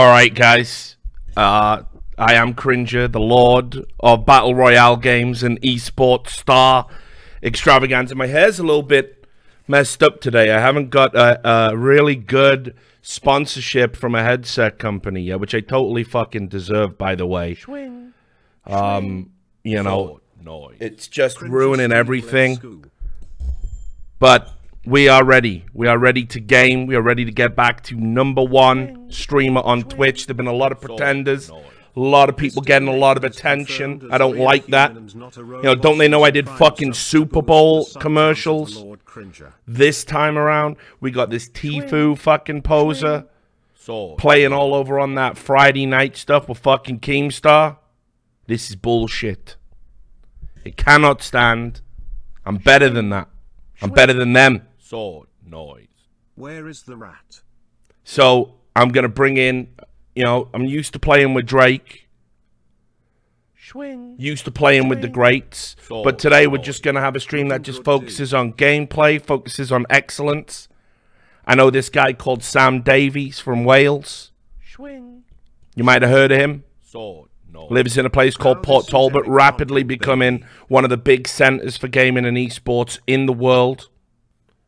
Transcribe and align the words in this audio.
All 0.00 0.08
right, 0.08 0.34
guys. 0.34 0.96
Uh, 1.36 1.82
I 2.16 2.32
am 2.32 2.54
Crinja, 2.54 3.12
the 3.12 3.20
lord 3.20 3.84
of 4.00 4.24
battle 4.24 4.54
royale 4.54 4.96
games 4.96 5.42
and 5.42 5.60
esports 5.60 6.28
star 6.28 6.86
extravaganza. 7.42 8.14
My 8.14 8.26
hair's 8.26 8.58
a 8.58 8.62
little 8.62 8.82
bit 8.82 9.26
messed 9.68 10.02
up 10.02 10.22
today. 10.22 10.52
I 10.52 10.58
haven't 10.58 10.88
got 10.88 11.14
a, 11.14 11.46
a 11.46 11.76
really 11.76 12.14
good 12.14 12.74
sponsorship 13.02 13.94
from 13.94 14.14
a 14.14 14.22
headset 14.22 14.78
company 14.78 15.20
yet, 15.20 15.38
which 15.38 15.54
I 15.54 15.60
totally 15.60 16.04
fucking 16.04 16.48
deserve, 16.48 16.96
by 16.96 17.14
the 17.14 17.26
way. 17.26 17.58
Um, 18.64 19.32
you 19.64 19.82
know, 19.82 20.18
it's 20.80 21.08
just 21.08 21.42
ruining 21.42 21.92
everything. 21.92 22.86
But 24.18 24.50
we 24.84 25.08
are 25.08 25.24
ready. 25.24 25.64
We 25.74 25.86
are 25.86 25.98
ready 25.98 26.24
to 26.26 26.40
game. 26.40 26.86
We 26.86 26.96
are 26.96 27.02
ready 27.02 27.24
to 27.24 27.32
get 27.32 27.54
back 27.54 27.82
to 27.84 27.96
number 27.96 28.42
one 28.42 29.10
streamer 29.10 29.60
on 29.60 29.82
Twitch. 29.82 30.26
There've 30.26 30.36
been 30.36 30.46
a 30.46 30.52
lot 30.52 30.72
of 30.72 30.80
pretenders. 30.80 31.50
A 31.50 32.00
lot 32.00 32.28
of 32.28 32.36
people 32.36 32.62
getting 32.62 32.88
a 32.88 32.96
lot 32.96 33.16
of 33.16 33.24
attention. 33.24 34.08
I 34.10 34.18
don't 34.18 34.38
like 34.38 34.66
that. 34.68 34.94
You 34.94 35.62
know, 35.62 35.74
don't 35.74 35.98
they 35.98 36.08
know 36.08 36.22
I 36.22 36.30
did 36.30 36.48
fucking 36.48 36.94
Super 36.94 37.42
Bowl 37.42 37.84
commercials? 37.98 38.82
This 39.66 40.04
time 40.04 40.38
around, 40.38 40.76
we 41.00 41.10
got 41.10 41.30
this 41.30 41.48
Tfue 41.48 42.16
fucking 42.16 42.62
poser 42.62 43.26
playing 44.18 44.52
all 44.52 44.74
over 44.74 45.00
on 45.00 45.14
that 45.16 45.36
Friday 45.36 45.84
night 45.84 46.16
stuff 46.16 46.48
with 46.48 46.58
fucking 46.58 47.00
Keemstar. 47.00 47.76
This 48.46 48.70
is 48.70 48.76
bullshit. 48.76 49.56
It 50.64 50.76
cannot 50.76 51.22
stand. 51.22 51.80
I'm 52.46 52.56
better 52.56 52.88
than 52.88 53.10
that. 53.10 53.28
I'm 53.82 53.90
better 53.90 54.12
than 54.12 54.32
them. 54.32 54.66
Sword 54.90 55.28
noise. 55.46 55.86
Where 56.34 56.66
is 56.66 56.82
the 56.82 56.96
rat? 56.96 57.42
So 58.02 58.56
I'm 58.74 58.88
gonna 58.88 59.08
bring 59.08 59.36
in, 59.36 59.68
you 60.16 60.24
know, 60.24 60.48
I'm 60.52 60.64
used 60.64 60.94
to 60.94 60.98
playing 60.98 61.32
with 61.32 61.46
Drake. 61.46 62.08
Swing. 63.56 64.16
Used 64.18 64.46
to 64.46 64.50
playing 64.50 64.88
with 64.88 65.00
the 65.00 65.06
greats, 65.06 65.76
but 65.88 66.18
today 66.18 66.48
we're 66.48 66.58
just 66.58 66.82
gonna 66.82 67.00
have 67.00 67.14
a 67.14 67.20
stream 67.20 67.50
that 67.50 67.62
just 67.62 67.84
focuses 67.84 68.34
on 68.34 68.52
gameplay, 68.54 69.22
focuses 69.24 69.70
on 69.70 69.86
excellence. 69.88 70.66
I 71.46 71.54
know 71.54 71.70
this 71.70 71.88
guy 71.88 72.12
called 72.12 72.42
Sam 72.42 72.82
Davies 72.82 73.38
from 73.38 73.62
Wales. 73.62 74.32
Swing. 74.74 75.22
You 75.76 75.84
might 75.84 76.02
have 76.02 76.10
heard 76.10 76.32
of 76.32 76.40
him. 76.40 76.64
Sword 76.82 77.30
noise. 77.48 77.70
Lives 77.70 77.96
in 77.96 78.06
a 78.06 78.10
place 78.10 78.36
called 78.36 78.64
Port 78.64 78.88
Talbot, 78.88 79.24
rapidly 79.28 79.84
becoming 79.84 80.44
one 80.66 80.82
of 80.82 80.90
the 80.90 80.96
big 80.96 81.28
centers 81.28 81.76
for 81.76 81.86
gaming 81.86 82.24
and 82.24 82.36
esports 82.36 82.98
in 83.06 83.26
the 83.26 83.32
world. 83.32 83.88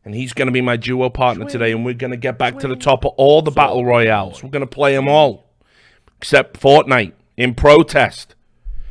And 0.05 0.13
he's 0.13 0.33
going 0.33 0.47
to 0.47 0.51
be 0.51 0.61
my 0.61 0.75
duo 0.75 1.09
partner 1.09 1.45
today, 1.45 1.71
and 1.71 1.85
we're 1.85 1.93
going 1.93 2.11
to 2.11 2.17
get 2.17 2.37
back 2.37 2.59
to 2.59 2.67
the 2.67 2.75
top 2.75 3.05
of 3.05 3.13
all 3.15 3.41
the 3.41 3.51
battle 3.51 3.85
royales. 3.85 4.43
We're 4.43 4.49
going 4.49 4.61
to 4.61 4.67
play 4.67 4.95
them 4.95 5.07
all, 5.07 5.49
except 6.17 6.59
Fortnite 6.59 7.13
in 7.37 7.55
protest. 7.55 8.35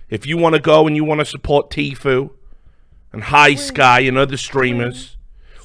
If 0.09 0.27
you 0.27 0.39
want 0.39 0.55
to 0.55 0.61
go 0.61 0.87
and 0.87 0.97
you 0.97 1.05
want 1.05 1.21
to 1.21 1.27
support 1.27 1.71
Tfue 1.71 2.31
and 3.13 3.25
High 3.25 3.55
Sky 3.55 4.01
and 4.01 4.17
other 4.17 4.39
streamers, 4.39 5.17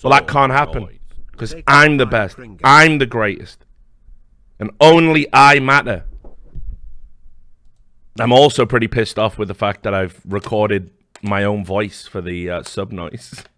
well, 0.04 0.12
that 0.12 0.28
can't 0.28 0.52
happen 0.52 1.00
because 1.32 1.56
I'm 1.66 1.98
the 1.98 2.06
best. 2.06 2.38
I'm 2.64 2.98
the 2.98 3.06
greatest, 3.06 3.66
and 4.60 4.72
only 4.82 5.28
I 5.32 5.60
matter. 5.60 6.04
I'm 8.20 8.34
also 8.34 8.66
pretty 8.66 8.88
pissed 8.88 9.20
off 9.20 9.38
with 9.38 9.48
the 9.48 9.54
fact 9.54 9.84
that 9.84 9.94
I've 9.94 10.20
recorded 10.26 10.90
my 11.22 11.44
own 11.44 11.64
voice 11.64 12.08
for 12.08 12.22
the 12.22 12.50
uh, 12.50 12.64
sub 12.64 12.92
noise. 12.92 13.44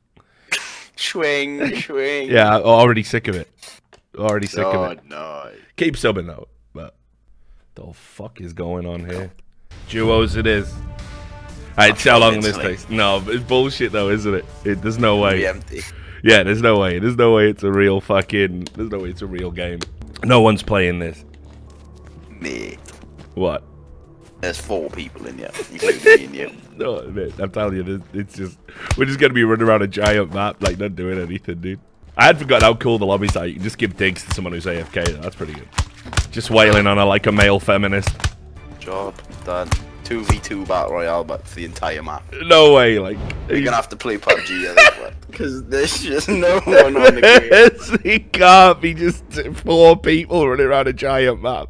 Swing, 1.00 1.76
swing. 1.82 2.30
yeah, 2.30 2.58
already 2.58 3.04
sick 3.04 3.28
of 3.30 3.36
it. 3.36 3.50
Already 4.18 4.48
sick 4.48 4.66
of 4.66 4.76
Oh, 4.76 4.84
it. 4.86 5.00
no. 5.08 5.50
Keep 5.78 5.96
subbing 5.96 6.28
though, 6.28 6.48
but 6.74 6.96
the 7.76 7.94
fuck 7.94 8.42
is 8.42 8.52
going 8.54 8.86
on 8.86 9.06
here? 9.06 9.32
Duos, 9.88 10.36
it 10.36 10.46
is. 10.46 10.72
Alright, 11.78 11.98
see 11.98 12.10
how 12.10 12.20
long 12.20 12.42
this 12.42 12.58
takes. 12.58 12.90
No, 12.90 13.24
it's 13.28 13.44
bullshit 13.46 13.94
though, 13.94 14.10
isn't 14.10 14.34
it? 14.34 14.46
it 14.66 14.82
there's 14.82 14.98
no 15.00 15.18
way. 15.18 15.48
empty. 15.48 15.82
Yeah, 16.22 16.44
there's 16.44 16.62
no 16.62 16.78
way. 16.78 17.00
There's 17.00 17.16
no 17.16 17.34
way 17.34 17.50
it's 17.50 17.64
a 17.64 17.72
real 17.72 18.02
fucking. 18.02 18.68
There's 18.76 18.90
no 18.90 19.00
way 19.00 19.10
it's 19.10 19.22
a 19.22 19.28
real 19.28 19.52
game. 19.52 19.80
No 20.26 20.42
one's 20.42 20.62
playing 20.64 21.00
this. 21.00 21.24
Me. 22.42 22.78
What? 23.36 23.64
There's 24.42 24.60
four 24.60 24.90
people 24.90 25.26
in 25.28 25.38
here, 25.38 25.52
including 25.72 26.34
you. 26.34 26.52
No, 26.80 27.02
man, 27.10 27.34
I'm 27.40 27.52
telling 27.52 27.76
you, 27.76 28.02
it's 28.14 28.38
just 28.38 28.58
we're 28.98 29.04
just 29.04 29.20
gonna 29.20 29.34
be 29.34 29.44
running 29.44 29.68
around 29.68 29.82
a 29.82 29.88
giant 29.88 30.34
map, 30.34 30.64
like 30.64 30.80
not 30.80 30.96
doing 30.96 31.20
anything, 31.20 31.60
dude. 31.60 31.82
I 32.16 32.24
had 32.24 32.40
forgotten 32.40 32.64
how 32.64 32.76
cool 32.76 32.98
the 32.98 33.06
lobbies 33.06 33.36
are. 33.36 33.46
You 33.46 33.56
can 33.56 33.64
just 33.64 33.78
give 33.78 33.98
digs 33.98 34.24
to 34.24 34.34
someone 34.34 34.54
who's 34.54 34.66
AFK. 34.66 35.22
That's 35.22 35.36
pretty 35.36 35.56
good. 35.56 35.68
Just 36.32 36.50
wailing 36.52 36.88
on 36.88 36.96
her 36.96 37.04
like 37.04 37.28
a 37.28 37.34
male 37.34 37.60
feminist. 37.60 38.10
Job 38.80 39.14
done. 39.44 39.70
2v2 40.10 40.68
battle 40.68 40.94
royale, 40.94 41.24
but 41.24 41.48
for 41.48 41.56
the 41.56 41.66
entire 41.66 42.02
map. 42.02 42.24
No 42.44 42.74
way, 42.74 42.98
like. 43.00 43.18
You're 43.48 43.62
gonna 43.64 43.76
have 43.76 43.90
to 43.90 43.96
play 43.96 44.18
PUBG 44.18 44.48
this 44.76 44.90
point. 44.98 45.14
Because 45.30 45.64
there's 45.66 46.02
just 46.02 46.28
no 46.28 46.60
one 46.66 46.98
on 46.98 47.16
the 47.16 47.22
game. 48.02 48.02
it 48.04 48.34
can't 48.34 48.82
be 48.82 48.96
just 48.96 49.24
four 49.64 49.96
people 49.96 50.46
running 50.50 50.66
around 50.66 50.88
a 50.88 50.94
giant 50.94 51.42
map. 51.42 51.70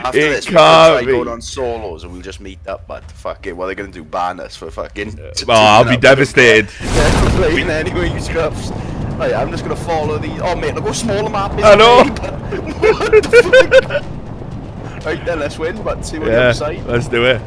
After 0.00 0.18
it 0.18 0.30
this, 0.30 0.50
we're 0.50 0.56
can't 0.56 1.06
be. 1.06 1.12
going 1.12 1.28
on 1.28 1.40
solos 1.40 2.02
and 2.02 2.12
we'll 2.12 2.22
just 2.22 2.40
meet 2.40 2.58
up, 2.66 2.86
but 2.88 3.08
fuck 3.12 3.46
it, 3.46 3.56
what 3.56 3.64
are 3.64 3.68
they 3.68 3.74
gonna 3.76 3.92
do? 3.92 4.02
Ban 4.02 4.40
us 4.40 4.56
for 4.56 4.68
fucking. 4.70 5.18
Oh, 5.20 5.44
I'll 5.48 5.84
be 5.88 5.96
devastated. 5.96 6.68
Yeah, 6.82 7.30
playing 7.36 7.70
anyway, 7.70 8.12
you 8.12 8.20
scrubs. 8.20 8.72
Right, 9.16 9.32
I'm 9.32 9.50
just 9.52 9.62
gonna 9.62 9.76
follow 9.76 10.18
the. 10.18 10.30
Oh, 10.42 10.56
mate, 10.56 10.74
look 10.74 10.84
how 10.84 10.92
small 10.92 11.22
the 11.22 11.30
map 11.30 11.56
is. 11.56 11.64
I 11.64 11.76
know. 11.76 11.98
what 11.98 13.10
the 13.22 14.02
fuck? 14.02 15.04
Right 15.06 15.24
then, 15.24 15.38
let's 15.38 15.56
win, 15.58 15.80
but 15.84 16.04
see 16.04 16.18
what 16.18 16.26
the 16.26 16.32
Yeah, 16.32 16.38
other 16.40 16.54
side. 16.54 16.84
let's 16.86 17.06
do 17.08 17.24
it. 17.24 17.40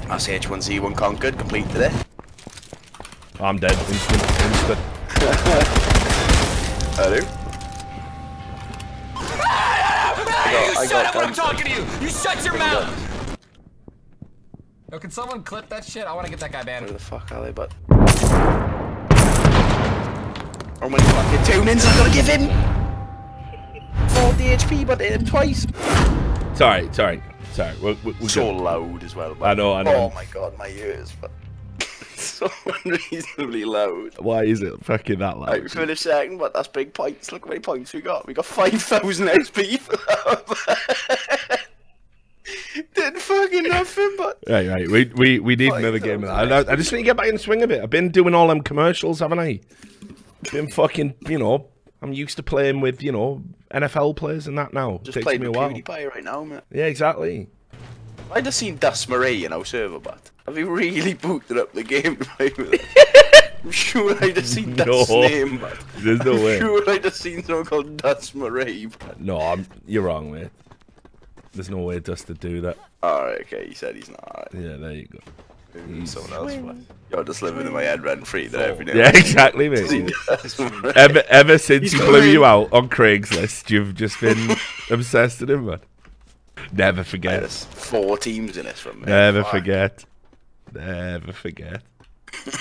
That's 0.00 0.26
H1Z1 0.28 0.96
conquered, 0.96 1.38
complete 1.38 1.68
today. 1.70 1.92
I'm 3.40 3.58
dead. 3.58 3.72
Instant, 3.72 4.22
instant. 4.42 4.78
Hello. 6.94 7.20
Hey, 10.42 10.74
I 10.76 10.82
you 10.82 10.88
got 10.88 10.88
shut 10.88 11.06
up 11.06 11.14
when 11.14 11.24
I'm 11.24 11.30
guns. 11.32 11.36
talking 11.36 11.64
to 11.66 11.70
you! 11.70 11.86
You 12.00 12.08
shut 12.08 12.44
your 12.44 12.58
mouth! 12.58 13.38
Yo, 14.90 14.98
can 14.98 15.10
someone 15.10 15.42
clip 15.42 15.68
that 15.70 15.84
shit? 15.84 16.04
I 16.06 16.12
want 16.12 16.26
to 16.26 16.30
get 16.30 16.40
that 16.40 16.52
guy 16.52 16.58
Where 16.58 16.80
banned. 16.80 16.88
the 16.88 16.98
fuck 16.98 17.32
are 17.32 17.42
they, 17.42 17.52
but. 17.52 17.72
Oh 17.90 17.96
How 20.80 20.88
many 20.88 21.02
fucking 21.02 21.44
tune-ins 21.44 21.84
I 21.86 21.96
gotta 21.96 22.12
give 22.12 22.26
him? 22.26 22.48
40 24.08 24.44
HP, 24.44 24.86
but 24.86 25.00
hit 25.00 25.12
him 25.12 25.24
twice. 25.24 25.66
Sorry, 26.54 26.88
sorry, 26.92 27.22
sorry. 27.52 27.74
We're, 27.82 27.96
we're, 28.04 28.14
we're 28.20 28.28
so 28.28 28.52
good. 28.52 28.60
loud 28.62 29.02
as 29.02 29.16
well. 29.16 29.34
But, 29.34 29.46
I 29.46 29.54
know, 29.54 29.72
I 29.72 29.82
know. 29.82 29.94
Oh 29.94 30.10
my 30.14 30.24
god, 30.26 30.56
my 30.58 30.68
ears, 30.68 31.12
but 31.20 31.30
so 32.16 32.48
unreasonably 32.84 33.64
loud. 33.64 34.14
Why 34.18 34.44
is 34.44 34.62
it 34.62 34.84
fucking 34.84 35.18
that 35.20 35.38
loud? 35.38 35.48
Right, 35.48 35.62
we 35.62 35.68
finished 35.68 36.02
second, 36.02 36.38
but 36.38 36.52
that's 36.54 36.68
big 36.68 36.92
points. 36.94 37.32
Look 37.32 37.44
how 37.44 37.48
many 37.48 37.60
points 37.60 37.92
we 37.94 38.00
got. 38.02 38.26
We 38.26 38.34
got 38.34 38.44
5,000 38.44 39.26
XP 39.28 39.78
for 39.80 39.96
that. 39.96 41.60
Did 42.94 43.16
fucking 43.18 43.64
nothing, 43.64 44.14
but 44.18 44.38
Right, 44.48 44.68
right. 44.68 44.88
We 44.88 45.04
we 45.14 45.38
we 45.40 45.56
need 45.56 45.70
Like, 45.70 45.80
another 45.80 45.98
game 45.98 46.22
of 46.24 46.28
that. 46.48 46.68
I, 46.68 46.72
I 46.72 46.76
just 46.76 46.92
need 46.92 46.98
to 46.98 47.04
get 47.04 47.16
back 47.16 47.28
in 47.28 47.34
the 47.34 47.38
swing 47.40 47.62
a 47.62 47.66
bit. 47.66 47.82
I've 47.82 47.90
been 47.90 48.10
doing 48.10 48.34
all 48.34 48.48
them 48.48 48.62
commercials, 48.62 49.20
haven't 49.20 49.38
I? 49.40 49.60
Been 50.52 50.68
fucking, 50.70 51.14
you 51.28 51.38
know. 51.38 51.68
I'm 52.02 52.12
used 52.12 52.36
to 52.36 52.42
playing 52.42 52.80
with, 52.80 53.02
you 53.02 53.12
know, 53.12 53.42
NFL 53.72 54.16
players 54.16 54.46
and 54.48 54.58
that 54.58 54.74
now. 54.74 55.00
just 55.04 55.20
playing 55.20 55.40
me 55.40 55.46
a 55.46 55.50
with. 55.50 55.58
PewDiePie 55.60 56.10
right 56.12 56.24
now, 56.24 56.42
man. 56.44 56.62
Yeah, 56.72 56.86
exactly. 56.86 57.48
I 58.30 58.40
just 58.40 58.58
seen 58.58 58.76
Dust 58.76 59.08
Murray 59.08 59.44
in 59.44 59.52
our 59.52 59.64
server, 59.64 59.98
but 60.00 60.30
have 60.46 60.58
you 60.58 60.68
really 60.68 61.14
booted 61.26 61.58
up 61.58 61.72
the 61.72 61.82
game? 61.84 62.18
I'm 63.64 63.70
sure 63.70 64.16
I 64.24 64.32
just 64.32 64.52
seen 64.54 64.74
No. 64.74 65.04
name, 65.08 65.58
but 65.58 65.78
There's 65.98 66.24
no 66.24 66.32
I'm 66.32 66.42
way. 66.44 66.58
sure 66.58 66.90
I 66.90 66.98
just 66.98 67.20
seen 67.20 67.44
someone 67.44 67.64
called 67.66 67.96
Dust 67.98 68.34
Murray. 68.34 68.86
But... 68.98 69.20
No, 69.20 69.40
I'm, 69.40 69.66
you're 69.86 70.02
wrong, 70.02 70.32
mate. 70.32 70.48
There's 71.52 71.70
no 71.70 71.78
way 71.78 72.00
Dust 72.00 72.26
to 72.26 72.34
do 72.34 72.60
that. 72.62 72.76
Alright, 73.02 73.42
okay, 73.42 73.68
he 73.68 73.74
said 73.74 73.94
he's 73.94 74.08
not. 74.08 74.48
Yeah, 74.52 74.76
there 74.76 74.92
you 74.92 75.06
go. 75.06 75.18
Maybe 75.74 76.06
someone 76.06 76.32
else, 76.32 76.54
but 76.56 76.76
you're 77.10 77.24
just 77.24 77.42
living 77.42 77.66
in 77.66 77.72
my 77.72 77.82
head 77.82 78.02
rent 78.02 78.26
free 78.26 78.46
there 78.46 78.70
every 78.70 78.84
day. 78.84 78.96
Yeah, 78.96 79.08
exactly, 79.08 79.74
Seen 79.86 80.06
mate. 80.06 80.14
Ever, 80.96 81.22
ever 81.28 81.58
since 81.58 81.90
He's 81.90 81.92
he 81.92 81.98
blew 81.98 82.22
you 82.22 82.44
out 82.44 82.72
on 82.72 82.88
Craigslist, 82.88 83.70
you've 83.70 83.94
just 83.94 84.20
been 84.20 84.56
obsessed 84.90 85.40
with 85.40 85.50
him, 85.50 85.66
man. 85.66 85.80
Never 86.72 87.04
forget. 87.04 87.40
There's 87.40 87.64
four 87.64 88.18
teams 88.18 88.56
in 88.56 88.66
this 88.66 88.80
from 88.80 89.00
me. 89.00 89.06
Never 89.06 89.42
Fuck. 89.42 89.50
forget. 89.50 90.04
Never 90.74 91.32
forget. 91.32 91.82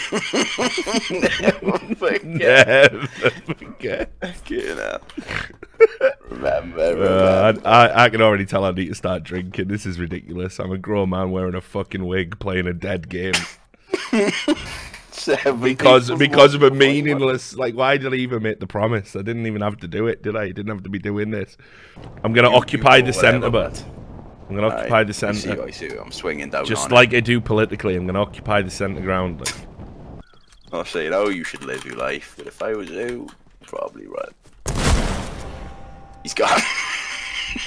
Never 1.11 1.77
forget. 1.95 2.23
Never 2.23 3.07
forget. 3.07 4.11
You 4.47 4.75
know. 4.75 4.97
Remember, 6.29 6.95
remember. 6.95 7.05
Uh, 7.05 7.53
I, 7.65 7.85
I, 7.87 8.03
I 8.05 8.09
can 8.09 8.21
already 8.21 8.45
tell 8.45 8.63
I 8.63 8.71
need 8.71 8.87
to 8.87 8.95
start 8.95 9.23
drinking. 9.23 9.67
This 9.67 9.85
is 9.85 9.99
ridiculous. 9.99 10.59
I'm 10.59 10.71
a 10.71 10.77
grown 10.77 11.09
man 11.09 11.31
wearing 11.31 11.55
a 11.55 11.61
fucking 11.61 12.05
wig 12.05 12.39
playing 12.39 12.67
a 12.67 12.73
dead 12.73 13.09
game 13.09 13.33
because 15.61 16.11
because 16.11 16.53
of 16.53 16.63
a 16.63 16.69
the 16.69 16.75
meaningless. 16.75 17.55
Like, 17.55 17.75
why 17.75 17.97
did 17.97 18.13
I 18.13 18.17
even 18.17 18.43
make 18.43 18.59
the 18.59 18.67
promise? 18.67 19.15
I 19.15 19.21
didn't 19.21 19.45
even 19.45 19.61
have 19.61 19.77
to 19.77 19.87
do 19.87 20.07
it, 20.07 20.23
did 20.23 20.35
I? 20.35 20.43
I 20.43 20.51
didn't 20.51 20.69
have 20.69 20.83
to 20.83 20.89
be 20.89 20.99
doing 20.99 21.31
this. 21.31 21.57
I'm 22.23 22.33
gonna 22.33 22.49
occupy 22.49 23.01
the 23.01 23.07
whatever, 23.07 23.19
centre, 23.19 23.49
but 23.49 23.83
I'm 24.49 24.55
gonna 24.55 24.67
occupy 24.67 25.03
the 25.03 25.09
I 25.09 25.31
see, 25.33 25.33
centre. 25.33 25.63
I 25.63 25.71
see. 25.71 25.89
I'm 25.89 26.11
swinging 26.11 26.49
down. 26.49 26.65
Just 26.65 26.91
like 26.91 27.13
I 27.13 27.19
do 27.19 27.39
politically, 27.39 27.95
I'm 27.95 28.05
gonna 28.05 28.21
occupy 28.21 28.61
the 28.61 28.71
centre 28.71 29.01
ground. 29.01 29.39
Like, 29.39 29.49
it. 29.49 29.67
I'm 30.73 30.85
saying, 30.85 31.13
oh, 31.13 31.29
you 31.29 31.43
should 31.43 31.65
live 31.65 31.85
your 31.85 31.97
life. 31.97 32.35
But 32.37 32.47
if 32.47 32.61
I 32.61 32.73
was 32.73 32.89
you, 32.89 33.27
I'd 33.61 33.67
probably 33.67 34.07
run. 34.07 34.29
He's 36.23 36.33
gone. 36.33 36.61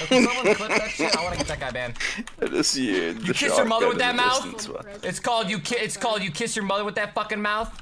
Someone 0.07 0.55
clip 0.55 0.69
that 0.69 0.89
shit? 0.89 1.15
I 1.15 1.21
want 1.23 1.33
to 1.33 1.37
get 1.39 1.47
that 1.47 1.59
guy 1.59 1.71
banned. 1.71 1.93
I 2.41 2.47
just 2.47 2.75
you. 2.75 3.17
You 3.23 3.33
kiss 3.33 3.55
your 3.55 3.65
mother 3.65 3.87
with 3.87 3.99
that 3.99 4.15
mouth? 4.15 4.51
distance. 4.51 5.03
It's 5.03 5.19
called 5.19 5.49
you. 5.49 5.59
Ki- 5.59 5.77
it's 5.77 5.97
called 5.97 6.23
you 6.23 6.31
kiss 6.31 6.55
your 6.55 6.65
mother 6.65 6.83
with 6.83 6.95
that 6.95 7.13
fucking 7.13 7.41
mouth. 7.41 7.81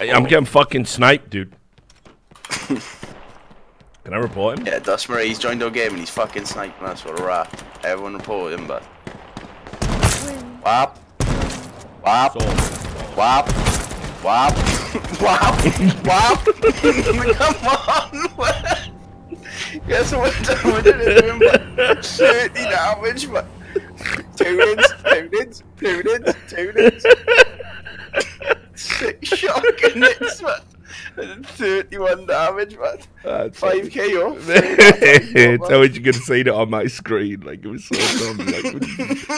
I'm 0.00 0.24
getting 0.24 0.46
fucking 0.46 0.86
sniped, 0.86 1.30
dude. 1.30 1.54
Can 4.04 4.12
I 4.12 4.16
report 4.16 4.58
him? 4.58 4.66
Yeah, 4.66 4.78
Dust 4.80 5.06
he's 5.06 5.38
joined 5.38 5.62
our 5.62 5.70
game 5.70 5.90
and 5.90 5.98
he's 5.98 6.10
fucking 6.10 6.44
sniping 6.44 6.86
us. 6.86 7.04
What 7.04 7.18
a 7.18 7.24
rat. 7.24 7.64
Everyone 7.84 8.14
report 8.14 8.52
him, 8.52 8.66
but. 8.66 8.82
Wap. 10.62 10.98
Wap. 12.02 12.36
Wap. 13.16 13.48
Wap. 14.24 14.56
Wap. 15.20 15.66
Wap. 16.04 16.44
Come 16.44 17.66
on. 17.66 17.83
30 23.04 23.26
damage, 23.26 23.30
but. 23.30 23.46
Two 24.36 24.56
hits, 24.58 24.92
two 25.04 25.30
hits, 25.32 25.62
two 25.78 26.02
hits, 26.04 26.34
two 26.48 26.72
hits. 26.74 27.06
Six 28.74 29.28
shotgun 29.28 30.02
hits, 30.02 30.42
man. 30.42 30.60
31 31.44 32.26
damage, 32.26 32.76
man. 32.76 32.98
That's 33.22 33.60
5k 33.60 34.26
off. 34.26 34.38
it's 34.48 35.68
how 35.68 35.82
you 35.82 36.00
could 36.00 36.14
see 36.16 36.42
that 36.42 36.54
on 36.54 36.70
my 36.70 36.86
screen. 36.86 37.40
Like 37.40 37.64
it 37.64 37.68
was 37.68 37.84
so 37.84 37.94
dumb. 37.94 38.38
Like 38.46 38.82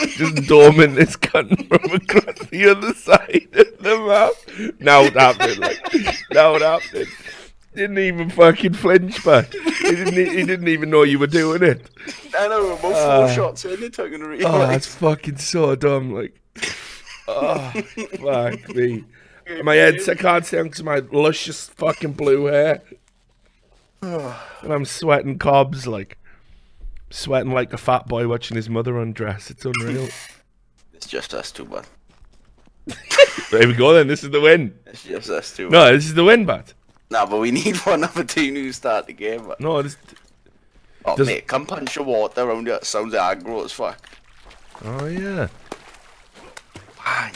just 0.09 0.49
dormant 0.49 0.95
this 0.97 1.17
cunt 1.17 1.69
from 1.69 1.93
across 1.93 2.49
the 2.49 2.71
other 2.71 2.95
side 2.95 3.49
of 3.53 3.79
the 3.79 3.99
map. 4.07 4.81
Now 4.81 5.03
it 5.03 5.13
happened. 5.15 5.59
Like 5.59 6.17
now 6.33 6.55
it 6.55 6.63
happened. 6.63 7.09
Didn't 7.77 7.99
even 7.99 8.31
fucking 8.31 8.73
flinch 8.73 9.23
back. 9.23 9.53
He 9.53 9.91
didn't. 9.91 10.15
He 10.15 10.45
didn't 10.47 10.69
even 10.69 10.89
know 10.89 11.03
you 11.03 11.19
were 11.19 11.27
doing 11.27 11.63
it. 11.63 11.91
I 12.37 12.49
know, 12.49 12.63
we're 12.69 12.77
both 12.81 12.97
Uh, 12.97 13.27
four 13.27 13.35
shots 13.35 13.65
in, 13.67 13.83
it, 13.83 13.95
gonna 13.97 14.37
Oh, 14.45 14.67
that's 14.67 14.87
fucking 14.87 15.37
so 15.37 15.77
dumb. 15.77 16.15
Like, 16.15 16.41
oh, 17.29 17.71
fuck 18.21 18.75
me. 18.75 19.05
My 19.63 19.75
head's 19.75 20.09
I 20.09 20.15
can't 20.15 20.47
stand 20.47 20.71
because 20.71 20.83
my 20.83 21.03
luscious 21.13 21.69
fucking 21.69 22.15
blue 22.15 22.47
hair. 22.47 22.83
And 24.03 24.73
I'm 24.73 24.85
sweating 24.85 25.39
cobs, 25.39 25.87
like, 25.87 26.17
sweating 27.11 27.53
like 27.53 27.73
a 27.73 27.79
fat 27.79 28.07
boy 28.07 28.27
watching 28.27 28.57
his 28.57 28.71
mother 28.71 28.99
undress. 28.99 29.51
It's 29.51 29.65
unreal. 29.65 30.09
It's 30.95 31.07
just 31.07 31.35
us 31.35 31.53
two, 31.53 31.67
but 31.67 31.87
there 33.51 33.67
we 33.67 33.75
go 33.75 33.93
then. 33.93 34.07
This 34.09 34.25
is 34.25 34.31
the 34.31 34.41
win. 34.41 34.75
it's 34.87 35.05
just 35.05 35.29
us 35.29 35.55
two. 35.55 35.69
No, 35.69 35.93
this 35.93 36.07
is 36.07 36.15
the 36.15 36.25
win, 36.25 36.47
but 36.47 36.73
Nah, 37.11 37.27
but 37.27 37.39
we 37.39 37.51
need 37.63 37.77
one 37.79 38.05
other 38.05 38.25
team 38.25 38.55
who 38.55 38.73
start 38.73 39.07
the 39.07 39.13
game. 39.13 39.47
But. 39.47 39.61
no, 39.61 39.83
this. 39.83 39.97
Oh, 41.05 41.17
does- 41.17 41.27
mate, 41.27 41.47
come 41.47 41.67
punch 41.67 41.97
your 41.97 42.05
water 42.05 42.43
around 42.43 42.67
here. 42.67 42.81
Sounds 42.83 43.15
aggro 43.15 43.65
as 43.65 43.73
fuck. 43.73 43.99
Oh 44.85 45.07
yeah. 45.07 45.49
Bang, 47.05 47.33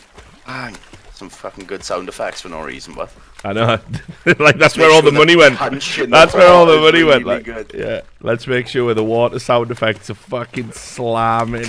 bang. 0.46 0.76
Some 1.14 1.28
fucking 1.28 1.66
good 1.66 1.84
sound 1.84 2.08
effects 2.08 2.40
for 2.40 2.48
no 2.48 2.62
reason, 2.62 2.94
but. 2.94 3.12
I 3.44 3.52
know. 3.52 3.78
like 4.38 4.58
that's 4.58 4.76
where 4.76 4.90
all 4.92 5.00
the 5.02 5.12
money 5.12 5.36
went. 5.36 5.58
the 5.58 6.06
That's 6.10 6.34
where 6.34 6.48
all 6.52 6.66
the 6.66 6.78
money 6.80 7.04
went. 7.04 7.24
Like, 7.24 7.44
good. 7.44 7.70
yeah. 7.74 8.02
Let's 8.20 8.46
make 8.46 8.66
sure 8.68 8.92
the 8.92 9.04
water 9.04 9.38
sound 9.38 9.70
effects 9.70 10.10
are 10.10 10.14
fucking 10.14 10.72
slamming. 10.72 11.66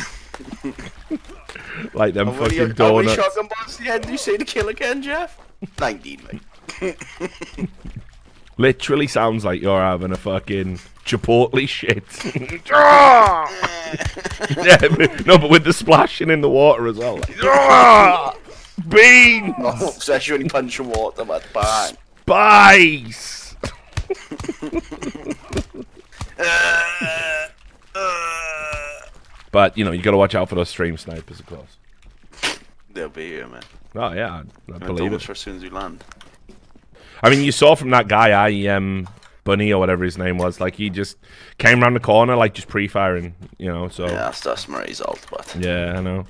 like 1.94 2.14
them 2.14 2.28
How 2.28 2.34
many, 2.34 2.44
fucking 2.58 2.58
how 2.58 2.64
many 2.66 3.08
donuts. 3.08 3.14
shotgun 3.14 3.48
balls 3.48 3.78
do 3.78 3.84
you 3.84 3.92
had? 3.92 4.02
Do 4.02 4.12
you 4.12 4.18
say 4.18 4.36
to 4.38 4.44
kill 4.46 4.68
again, 4.70 5.02
Jeff? 5.02 5.40
19, 5.80 6.24
mate. 6.32 6.42
Literally 8.58 9.08
sounds 9.08 9.44
like 9.46 9.62
you're 9.62 9.82
having 9.82 10.12
a 10.12 10.18
fucking 10.18 10.80
Chipotle 11.06 11.68
shit. 11.68 12.04
yeah, 14.66 14.78
but- 14.96 15.26
no, 15.26 15.38
but 15.38 15.50
with 15.50 15.64
the 15.64 15.74
splashing 15.74 16.30
in 16.30 16.42
the 16.42 16.50
water 16.50 16.88
as 16.88 16.98
well. 16.98 17.16
Like, 17.16 17.36
"Ah, 17.44 18.36
beans, 18.88 19.56
Oh, 19.60 19.90
especially 19.98 20.34
when 20.38 20.42
you 20.46 20.50
punch 20.50 20.78
your 20.78 20.88
water, 20.88 21.26
but 21.26 21.44
bang. 21.54 21.98
spice. 22.22 23.56
Uh, 26.38 27.48
uh, 27.96 29.02
But 29.52 29.78
you 29.78 29.84
know, 29.86 29.92
you 29.92 30.02
got 30.02 30.12
to 30.12 30.18
watch 30.18 30.36
out 30.36 30.50
for 30.50 30.56
those 30.56 30.70
stream 30.70 30.98
snipers, 30.98 31.40
of 31.40 31.46
course. 31.46 31.78
they'll 32.94 33.10
be 33.10 33.28
here, 33.28 33.48
man. 33.48 33.64
Oh 33.96 34.12
yeah, 34.14 34.44
I, 34.72 34.76
I 34.76 34.78
believe 34.80 35.14
it. 35.14 35.22
for 35.22 35.34
as 35.34 35.40
soon 35.40 35.58
as 35.58 35.64
you 35.64 35.70
land. 35.72 36.04
I 37.24 37.30
mean, 37.30 37.42
you 37.44 37.52
saw 37.52 37.76
from 37.76 37.92
that 37.92 38.08
guy, 38.08 38.32
I 38.32 38.68
um, 38.68 39.08
Bunny 39.44 39.72
or 39.72 39.80
whatever 39.80 40.04
his 40.04 40.18
name 40.18 40.38
was, 40.38 40.60
like 40.60 40.76
he 40.76 40.90
just 40.90 41.18
came 41.58 41.84
around 41.84 41.94
the 41.94 42.00
corner, 42.00 42.36
like 42.36 42.54
just 42.54 42.68
pre-firing, 42.68 43.36
you 43.58 43.68
know. 43.68 43.90
So 43.90 44.06
Yeah, 44.06 44.14
that's 44.14 44.42
Dust 44.42 44.70
Marie's 44.70 45.02
ult, 45.02 45.26
but. 45.30 45.56
Yeah, 45.60 45.96
I 45.98 46.02
know. 46.02 46.26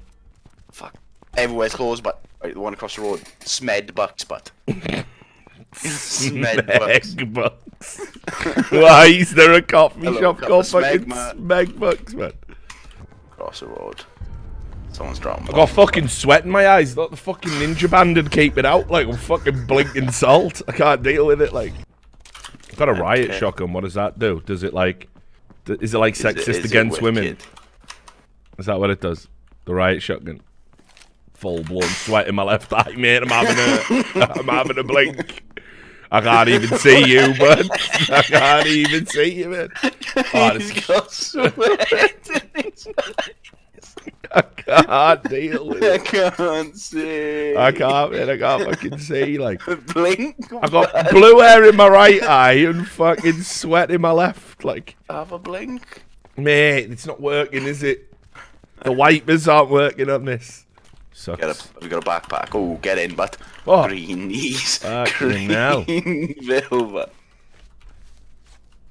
Fuck. 0.72 0.96
Everywhere's 1.38 1.76
closed, 1.76 2.04
but. 2.04 2.24
Right, 2.44 2.54
the 2.54 2.60
one 2.60 2.74
across 2.74 2.96
the 2.96 3.04
road. 3.04 3.22
Smed 3.42 3.94
Bucks, 3.94 4.24
but. 4.24 4.52
Smed 5.74 7.34
Bucks. 7.34 7.62
Why 8.69 9.06
is 9.07 9.31
there 9.33 9.54
a 9.54 9.62
coffee 9.62 10.02
Hello, 10.02 10.19
shop 10.19 10.40
called 10.40 10.66
of 10.66 10.71
Smeg, 10.71 11.10
fucking 11.10 11.80
bucks, 11.80 12.14
man? 12.14 12.31
Across 13.31 13.62
the 13.62 13.68
road. 13.68 14.04
Someone's 14.92 15.19
dropping. 15.19 15.48
I 15.50 15.52
got 15.54 15.69
fucking 15.69 16.07
sweat 16.10 16.44
in 16.44 16.52
my 16.52 16.68
eyes. 16.68 16.94
Thought 16.94 17.12
the 17.12 17.18
fucking 17.18 17.52
ninja 17.54 17.90
band 17.90 18.18
would 18.18 18.31
keep 18.31 18.57
it 18.57 18.66
out 18.66 18.90
like 18.92 19.07
I'm 19.07 19.16
fucking 19.16 19.66
blinking 19.66 20.12
salt. 20.12 20.62
I 20.68 20.74
can't 20.74 21.02
deal 21.02 21.26
with 21.28 21.42
it. 21.42 21.54
Like, 21.54 21.74
I've 22.69 22.76
got 22.78 22.90
a 22.90 22.94
riot 22.94 23.30
Okay. 23.30 23.40
shotgun. 23.40 23.71
What 23.74 23.83
does 23.86 23.94
that 23.94 24.19
do? 24.19 24.42
Does 24.45 24.64
it 24.64 24.74
like? 24.74 25.07
Is 25.68 25.94
it 25.94 25.98
like 25.98 26.16
Is 26.16 26.21
sexist 26.24 26.48
is 26.50 26.57
it 26.57 26.66
against 26.66 27.02
women? 27.02 27.38
Is 28.57 28.66
that 28.66 28.80
what 28.80 28.90
it 28.90 29.00
does? 29.00 29.28
The 29.66 29.74
riot 29.74 30.02
shotgun. 30.02 30.42
Full 31.36 31.64
blown 31.64 31.83
sweat 31.83 32.28
in 32.28 32.36
my 32.36 32.44
left 32.44 32.71
eye, 32.74 32.94
mate. 32.98 33.24
I'm 33.24 33.30
having 33.30 33.57
a, 33.57 34.16
I'm 34.40 34.48
having 34.48 34.78
a 34.78 34.83
blink. 34.83 35.44
I 36.12 36.19
can't 36.19 36.50
even 36.50 36.78
see 36.78 37.06
you, 37.06 37.33
but 37.40 37.66
I 38.12 38.21
can't 38.24 38.68
even 38.68 39.06
see 39.06 39.33
you, 39.36 39.50
man. 39.50 39.69
Oh, 40.33 40.60
He's 40.60 40.86
got 40.86 41.10
sweat 41.12 42.30
in 42.30 42.64
his 42.66 42.88
I 44.34 44.42
can't 44.42 45.24
deal 45.30 45.68
with 45.68 45.84
it. 45.84 46.02
I 46.02 46.31
can't 46.31 46.78
see. 46.78 47.56
I 47.56 47.72
can't, 47.72 48.12
man. 48.14 48.30
I 48.30 48.38
can't 48.38 48.64
fucking 48.64 48.98
see. 49.00 49.38
Like, 49.38 49.62
blink. 49.94 50.36
I 50.62 50.70
got 50.70 51.10
blue 51.10 51.40
hair 51.40 51.68
in 51.68 51.76
my 51.76 51.88
right 51.88 52.24
eye 52.24 52.54
and 52.54 52.88
fucking 52.88 53.42
sweat 53.42 53.92
in 53.92 54.02
my 54.02 54.12
left. 54.12 54.64
Like, 54.64 54.96
Have 55.10 55.31
a 55.31 55.40
blink. 55.40 56.04
mate, 56.38 56.90
it's 56.92 57.06
not 57.06 57.20
working, 57.20 57.64
is 57.66 57.84
it? 57.84 58.14
The 58.84 58.92
wipers 58.94 59.48
aren't 59.48 59.70
working 59.70 60.10
on 60.10 60.26
this. 60.26 60.66
Sucks. 61.14 61.40
Get 61.42 61.50
a, 61.50 61.80
we 61.81 61.90
got 61.90 62.08
a 62.08 62.10
backpack. 62.10 62.50
Oh, 62.56 62.76
get 62.81 62.98
in, 62.98 63.16
but 63.16 63.38
Oh. 63.68 63.88
green 63.88 64.30
knees. 64.30 64.80
Green 65.18 65.50
velvet. 65.50 67.14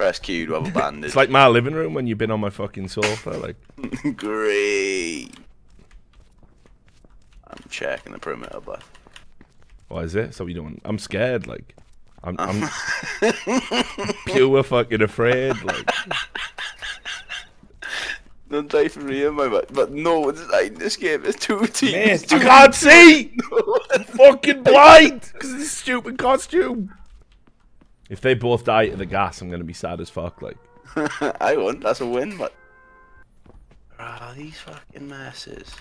Press 0.01 0.19
Q 0.19 0.47
to 0.47 0.55
have 0.55 0.75
a. 0.75 1.05
It's 1.05 1.15
like 1.15 1.29
my 1.29 1.47
living 1.47 1.75
room 1.75 1.93
when 1.93 2.07
you've 2.07 2.17
been 2.17 2.31
on 2.31 2.41
my 2.41 2.49
fucking 2.49 2.89
sofa. 2.89 3.33
Like, 3.33 3.57
great. 4.17 5.29
I'm 7.47 7.63
checking 7.69 8.13
the 8.15 8.19
perimeter, 8.19 8.61
but 8.65 8.83
Why 9.89 10.05
is 10.05 10.15
it? 10.15 10.35
So 10.35 10.47
you 10.47 10.55
doing? 10.55 10.81
I'm 10.87 10.99
scared. 10.99 11.47
Like, 11.47 11.77
I'm, 12.25 12.35
I'm 12.39 12.71
pure 14.25 14.63
fucking 14.63 15.03
afraid. 15.03 15.63
Like, 15.63 15.91
don't 18.49 18.71
try 18.71 18.89
for 18.89 19.01
real, 19.01 19.33
my 19.33 19.49
but 19.49 19.71
but 19.71 19.93
no, 19.93 20.31
it's 20.31 20.49
like 20.49 20.79
this 20.79 20.97
game 20.97 21.27
is 21.27 21.37
two 21.37 21.67
teams. 21.67 22.31
man, 22.33 22.41
I 22.41 22.43
can't 22.43 22.75
see. 22.75 23.37
fucking 24.17 24.63
blind 24.63 25.29
because 25.35 25.53
of 25.53 25.59
this 25.59 25.73
stupid 25.73 26.17
costume. 26.17 26.91
If 28.11 28.21
they 28.21 28.35
both 28.35 28.65
die 28.65 28.89
to 28.89 28.97
the 28.97 29.07
gas, 29.07 29.41
I'm 29.41 29.51
gonna 29.51 29.65
be 29.65 29.73
sad 29.73 30.01
as 30.01 30.11
fuck. 30.11 30.43
Like, 30.43 30.59
I 31.41 31.57
won. 31.57 31.81
That's 31.81 32.01
a 32.01 32.07
win, 32.07 32.37
but. 32.37 32.53
Ah, 33.99 34.35
these 34.37 34.59
fucking 34.59 35.09
messes. 35.09 35.75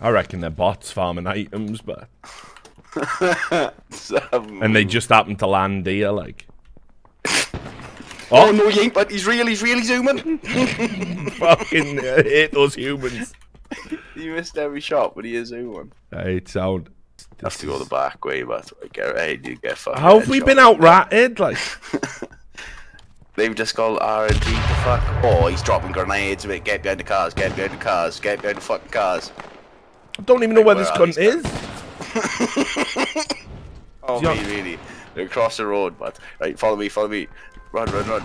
I 0.00 0.10
reckon 0.10 0.40
they're 0.40 0.50
bots 0.50 0.90
farming 0.90 1.26
items, 1.26 1.80
but 1.80 2.08
and 4.62 4.74
they 4.74 4.84
just 4.84 5.08
happen 5.08 5.36
to 5.36 5.46
land 5.46 5.86
here. 5.86 6.10
Like, 6.10 6.46
Oh 8.30 8.48
oh, 8.48 8.50
no, 8.52 8.68
he 8.68 8.82
ain't, 8.82 8.94
but 8.94 9.10
he's 9.10 9.26
real, 9.26 9.46
he's 9.46 9.62
really 9.62 9.82
zooming. 9.82 10.38
fucking 10.38 11.98
uh, 11.98 12.22
hate 12.22 12.52
those 12.52 12.74
humans. 12.74 13.32
he 14.14 14.28
missed 14.28 14.58
every 14.58 14.80
shot, 14.80 15.14
but 15.14 15.24
he 15.24 15.34
is 15.34 15.48
zooming. 15.48 15.92
I 16.12 16.22
hate 16.22 16.48
sound. 16.48 16.90
Have 17.42 17.56
to 17.58 17.66
go 17.66 17.78
the 17.78 17.84
back 17.84 18.24
way, 18.24 18.42
but 18.42 18.72
I 18.82 18.88
get 18.88 19.14
ready 19.14 19.38
to 19.38 19.54
get 19.54 19.78
fucking. 19.78 20.00
How 20.00 20.18
have 20.18 20.28
we 20.28 20.40
been 20.40 20.58
out 20.58 20.80
ratted? 20.80 21.38
Like, 21.38 21.58
They've 23.36 23.54
just 23.54 23.76
got 23.76 24.00
RNG 24.00 24.40
to 24.40 24.74
fuck. 24.82 25.24
Oh, 25.24 25.46
he's 25.46 25.62
dropping 25.62 25.92
grenades. 25.92 26.44
Mate, 26.44 26.64
get 26.64 26.82
behind 26.82 26.98
the 26.98 27.04
cars. 27.04 27.34
Get 27.34 27.54
behind 27.54 27.78
the 27.78 27.84
cars. 27.84 28.18
Get 28.18 28.40
behind 28.40 28.56
the 28.56 28.62
fucking 28.62 28.90
cars. 28.90 29.30
I 30.18 30.22
don't 30.22 30.42
even 30.42 30.56
know 30.56 30.62
where 30.62 30.74
Where 30.74 30.84
this 30.84 30.90
cunt 30.90 31.16
is. 31.16 31.44
Oh, 34.10 34.22
me, 34.22 34.42
really. 34.46 34.78
They're 35.14 35.26
across 35.26 35.58
the 35.58 35.66
road, 35.66 35.98
but 35.98 36.18
right, 36.40 36.58
follow 36.58 36.76
me, 36.76 36.88
follow 36.88 37.08
me. 37.08 37.28
Run, 37.72 37.90
run, 37.90 38.08
run. 38.08 38.24